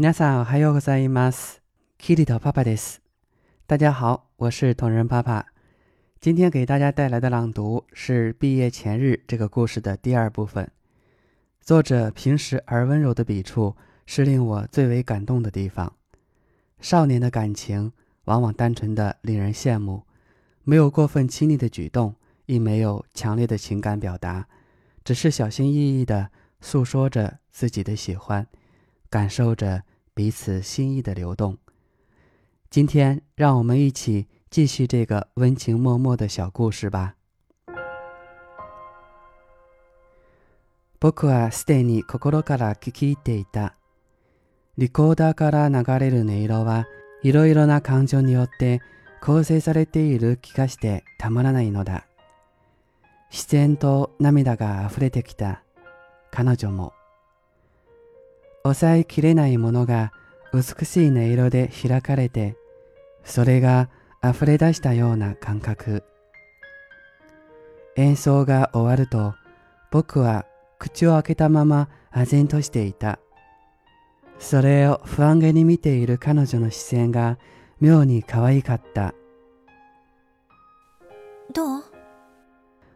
[0.00, 1.62] 皆さんおはようございます。
[1.96, 3.00] キリトパパです。
[3.66, 5.46] 大家好，我是同人爸爸。
[6.20, 10.70] 今天给大家带来的朗读是《毕业前日》这个故事的第二部分。
[11.62, 15.90] 作者平实而温柔的笔触是令我最为感动的地方。
[16.78, 17.90] 少年的感情
[18.24, 20.02] 往往单纯的令人羡慕，
[20.62, 22.14] 没有过分亲昵的举动，
[22.44, 24.46] 亦没有强烈的情感表达，
[25.02, 26.30] 只是小心翼翼地
[26.60, 28.46] 诉说着自己的喜欢，
[29.08, 29.82] 感受着
[30.21, 31.57] 彼此心意的流动。
[32.69, 37.15] 今天，让我们一起继续这个温情脉脉的小故事吧。
[40.99, 43.75] 僕はすでに心から聞き入っていた。
[44.77, 46.85] リコーダーから流れる音色は
[47.23, 48.79] いろいろな感情によって
[49.23, 52.05] 構成されている気がしてたまらないのだ。
[53.31, 55.63] 自然と涙が溢れてきた。
[56.29, 56.93] 彼女も。
[58.63, 60.11] 抑えきれないものが
[60.53, 62.55] 美しい音色で開かれて、
[63.23, 63.89] それが
[64.23, 66.03] 溢れ出したような感覚。
[67.95, 69.33] 演奏が終わると、
[69.91, 70.45] 僕は
[70.79, 73.19] 口を開けたまま唖然としていた。
[74.39, 77.37] それを不安げに見ている彼女の視線が
[77.79, 79.13] 妙に可愛かった。
[81.53, 81.83] どう？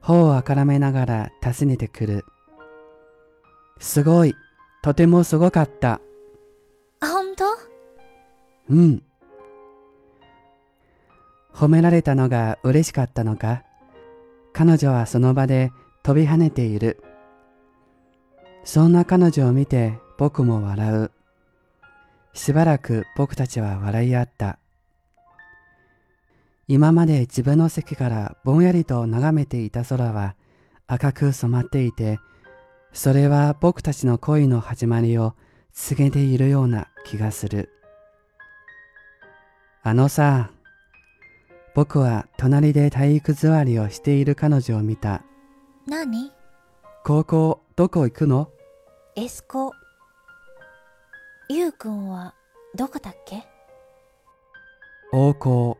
[0.00, 2.24] 頬をあからめながら尋ねてくる。
[3.78, 4.34] すごい。
[4.82, 6.00] とてもすごかった。
[7.00, 7.44] あ、本当？
[8.70, 9.02] うん。
[11.52, 13.62] 褒められたのが嬉しかったのか？
[14.52, 15.70] 彼女はその場で
[16.02, 17.02] 飛び跳ねている。
[18.64, 21.10] そんな彼女を見て僕も笑う。
[22.32, 24.58] しばらく僕たちは笑い合った。
[26.68, 30.36] 今まで自分の席からぼんやりと眺めていた空は
[30.86, 32.18] 赤く染まっていて、
[32.92, 35.34] それは僕たちの恋の始まりを
[35.72, 37.70] 告げているような気がする。
[39.82, 40.50] あのさ、
[41.74, 45.22] 僕は隣で体育座りをしている彼女を見た。
[45.86, 46.32] 何？
[47.04, 48.50] 高校どこ行くの？
[49.16, 49.72] エスコ。
[51.48, 52.34] ゆうくんは
[52.74, 53.44] どこだっけ？
[55.12, 55.78] 王校。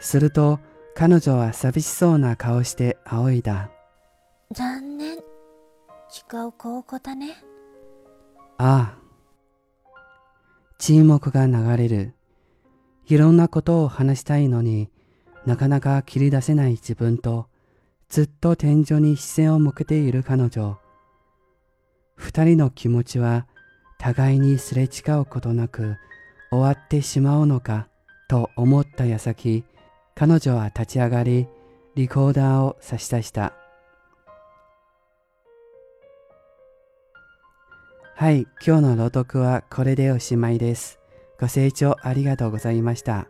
[0.00, 0.58] すると
[0.94, 3.70] 彼女は寂しそうな顔して仰いだ。
[4.52, 5.18] 残念。
[6.10, 7.36] 違う高校だね。
[8.58, 8.98] ああ。
[10.78, 12.14] 沈黙が流れる。
[13.06, 14.88] いろんなことを話したいのに
[15.46, 17.48] なかなか切り出せない自分と
[18.08, 20.78] ずっと天井に視線を向けている彼女。
[22.16, 23.46] 二人の気持ちは
[23.98, 25.96] 互いにすれ違うことなく
[26.50, 27.88] 終わってしまうのか
[28.28, 29.64] と思った矢先、
[30.14, 31.46] 彼女は立ち上がり、
[31.94, 33.54] リコーダーを差し出した。
[38.19, 40.99] はい、今日の朗読はこれでおしまいです。
[41.39, 43.25] ご清聴ありがとうございました。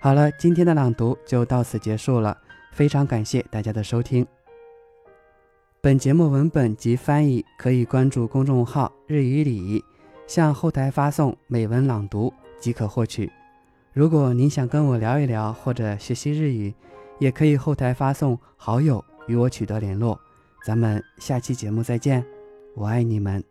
[0.00, 2.38] 好了，今天的朗读就到此结束了，
[2.72, 4.26] 非常感谢大家的收听。
[5.82, 9.84] 本节目文本及翻译可以关注公众号“日语里”，
[10.26, 13.30] 向后台发送“美文朗读”即可获取。
[13.92, 16.74] 如果您想跟我聊一聊或者学习日语，
[17.18, 20.18] 也可以后台发送“好友”与我取得联络。
[20.64, 22.24] 咱们下期节目再见，
[22.74, 23.49] 我爱你们。